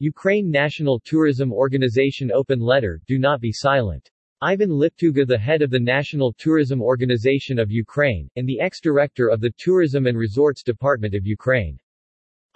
[0.00, 4.10] Ukraine National Tourism Organization Open Letter, Do Not Be Silent.
[4.42, 9.40] Ivan Liptuga the head of the National Tourism Organization of Ukraine, and the ex-director of
[9.40, 11.78] the Tourism and Resorts Department of Ukraine.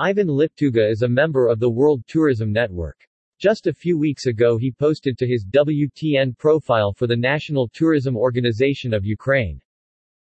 [0.00, 2.98] Ivan Liptuga is a member of the World Tourism Network.
[3.38, 8.16] Just a few weeks ago he posted to his WTN profile for the National Tourism
[8.16, 9.60] Organization of Ukraine.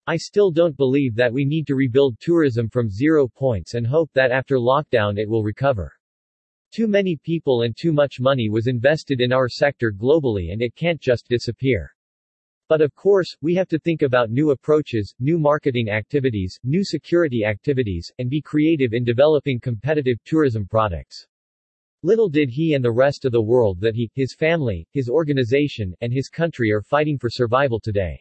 [0.08, 4.12] I still don't believe that we need to rebuild tourism from zero points and hope
[4.14, 5.94] that after lockdown it will recover.
[6.72, 10.76] Too many people and too much money was invested in our sector globally and it
[10.76, 11.92] can't just disappear.
[12.70, 17.46] But of course, we have to think about new approaches, new marketing activities, new security
[17.46, 21.26] activities, and be creative in developing competitive tourism products.
[22.04, 25.96] Little did he and the rest of the world that he, his family, his organization,
[26.02, 28.20] and his country are fighting for survival today.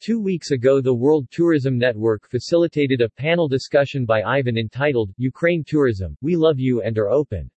[0.00, 5.64] Two weeks ago the World Tourism Network facilitated a panel discussion by Ivan entitled, Ukraine
[5.66, 7.50] Tourism, We Love You and Are Open.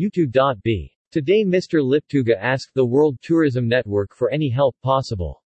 [0.00, 0.32] YouTube.
[1.10, 1.82] Today Mr.
[1.82, 5.42] Liptuga asked the World Tourism Network for any help possible.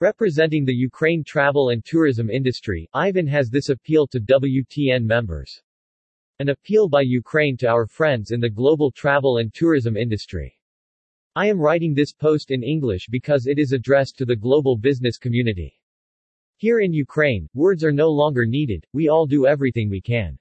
[0.00, 5.60] Representing the Ukraine travel and tourism industry, Ivan has this appeal to WTN members.
[6.38, 10.56] An appeal by Ukraine to our friends in the global travel and tourism industry.
[11.34, 15.18] I am writing this post in English because it is addressed to the global business
[15.18, 15.80] community.
[16.58, 20.38] Here in Ukraine, words are no longer needed, we all do everything we can.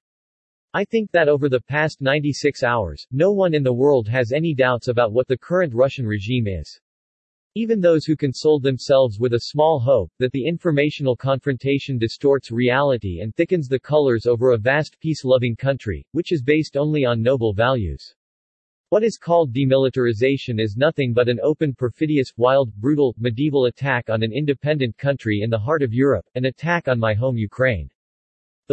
[0.76, 4.56] I think that over the past 96 hours, no one in the world has any
[4.56, 6.82] doubts about what the current Russian regime is.
[7.54, 13.20] Even those who consoled themselves with a small hope that the informational confrontation distorts reality
[13.22, 17.54] and thickens the colors over a vast peace-loving country, which is based only on noble
[17.54, 18.16] values.
[18.90, 24.24] What is called demilitarization is nothing but an open perfidious, wild, brutal, medieval attack on
[24.24, 27.92] an independent country in the heart of Europe, an attack on my home Ukraine.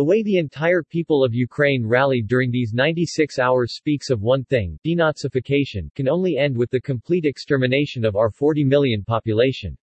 [0.01, 4.45] The way the entire people of Ukraine rallied during these 96 hours speaks of one
[4.45, 9.77] thing, denazification, can only end with the complete extermination of our 40 million population.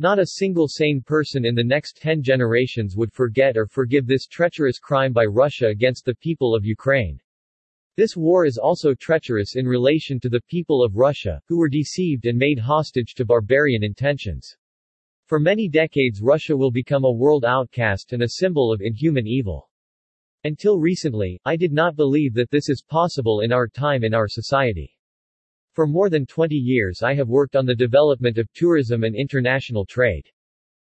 [0.00, 4.26] Not a single sane person in the next 10 generations would forget or forgive this
[4.26, 7.20] treacherous crime by Russia against the people of Ukraine.
[7.96, 12.26] This war is also treacherous in relation to the people of Russia, who were deceived
[12.26, 14.56] and made hostage to barbarian intentions.
[15.26, 19.68] For many decades Russia will become a world outcast and a symbol of inhuman evil.
[20.44, 24.28] Until recently, I did not believe that this is possible in our time in our
[24.28, 24.96] society.
[25.72, 29.84] For more than 20 years I have worked on the development of tourism and international
[29.84, 30.30] trade.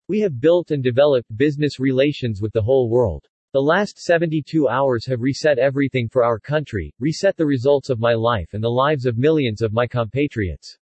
[0.06, 3.26] We have built and developed business relations with the whole world.
[3.52, 8.14] The last 72 hours have reset everything for our country, reset the results of my
[8.14, 10.78] life and the lives of millions of my compatriots.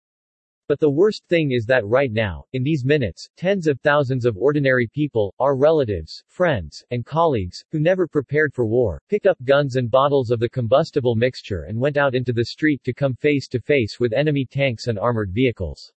[0.66, 4.38] But the worst thing is that right now, in these minutes, tens of thousands of
[4.38, 9.76] ordinary people, our relatives, friends, and colleagues, who never prepared for war, picked up guns
[9.76, 13.46] and bottles of the combustible mixture and went out into the street to come face
[13.48, 15.92] to face with enemy tanks and armored vehicles.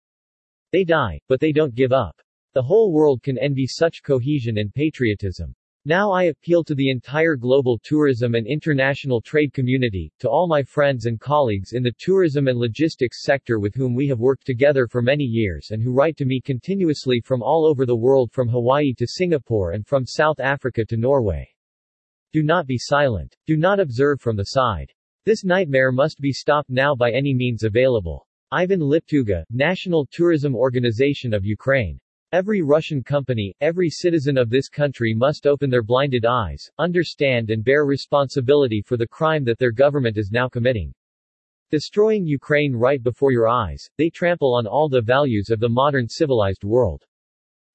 [0.74, 2.22] They die, but they don't give up.
[2.54, 5.56] The whole world can envy such cohesion and patriotism.
[5.88, 10.62] Now I appeal to the entire global tourism and international trade community, to all my
[10.62, 14.86] friends and colleagues in the tourism and logistics sector with whom we have worked together
[14.90, 18.50] for many years and who write to me continuously from all over the world from
[18.50, 21.48] Hawaii to Singapore and from South Africa to Norway.
[22.34, 23.38] Do not be silent.
[23.46, 24.92] Do not observe from the side.
[25.24, 28.28] This nightmare must be stopped now by any means available.
[28.52, 31.98] Ivan Liptuga, National Tourism Organization of Ukraine.
[32.34, 37.64] Every Russian company, every citizen of this country must open their blinded eyes, understand and
[37.64, 40.94] bear responsibility for the crime that their government is now committing.
[41.72, 46.10] Destroying Ukraine right before your eyes, they trample on all the values of the modern
[46.10, 47.06] civilized world.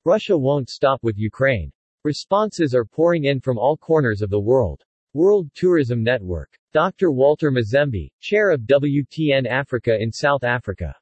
[0.04, 1.72] Russia won't stop with Ukraine.
[2.04, 4.84] Responses are pouring in from all corners of the world.
[5.14, 6.58] World Tourism Network.
[6.74, 7.10] Dr.
[7.10, 10.94] Walter Mzembi, Chair of WTN Africa in South Africa.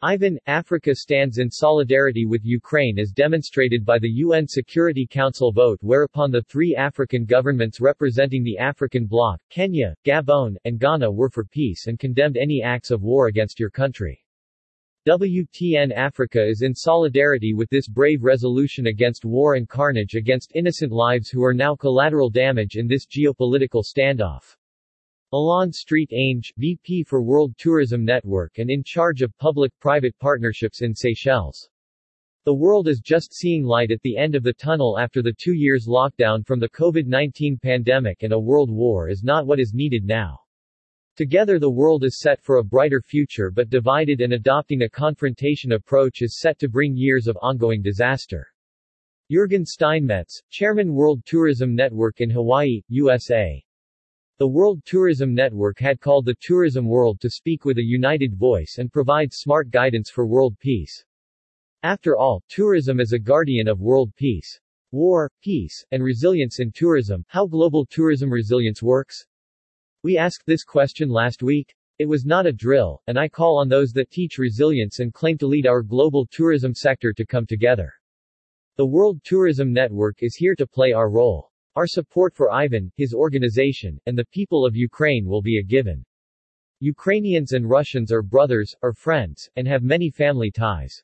[0.00, 5.80] Ivan, Africa stands in solidarity with Ukraine as demonstrated by the UN Security Council vote
[5.82, 11.44] whereupon the three African governments representing the African bloc, Kenya, Gabon, and Ghana were for
[11.44, 14.24] peace and condemned any acts of war against your country.
[15.04, 20.92] WTN Africa is in solidarity with this brave resolution against war and carnage against innocent
[20.92, 24.56] lives who are now collateral damage in this geopolitical standoff.
[25.34, 26.10] Alain St.
[26.10, 31.68] Ange, VP for World Tourism Network and in charge of public-private partnerships in Seychelles.
[32.46, 35.52] The world is just seeing light at the end of the tunnel after the two
[35.52, 40.06] years lockdown from the COVID-19 pandemic and a world war is not what is needed
[40.06, 40.40] now.
[41.14, 45.72] Together the world is set for a brighter future but divided and adopting a confrontation
[45.72, 48.50] approach is set to bring years of ongoing disaster.
[49.30, 53.62] Jürgen Steinmetz, Chairman World Tourism Network in Hawaii, USA
[54.38, 58.76] The World Tourism Network had called the tourism world to speak with a united voice
[58.78, 61.04] and provide smart guidance for world peace.
[61.82, 64.60] After all, tourism is a guardian of world peace.
[64.92, 69.26] War, peace, and resilience in tourism, how global tourism resilience works?
[70.04, 71.74] We asked this question last week.
[71.98, 75.36] It was not a drill, and I call on those that teach resilience and claim
[75.38, 77.92] to lead our global tourism sector to come together.
[78.76, 81.50] The World Tourism Network is here to play our role.
[81.78, 86.04] Our support for Ivan, his organization, and the people of Ukraine will be a given.
[86.80, 91.00] Ukrainians and Russians are brothers, are friends, and have many family ties.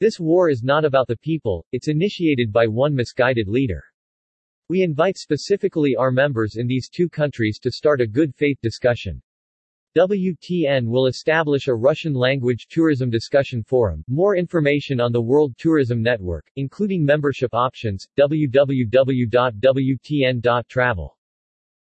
[0.00, 3.82] This war is not about the people, it's initiated by one misguided leader.
[4.68, 9.22] We invite specifically our members in these two countries to start a good faith discussion.
[9.96, 14.02] WTN will establish a Russian-language tourism discussion forum.
[14.08, 18.78] More information on the World Tourism Network, including membership options, www.wtn.travel.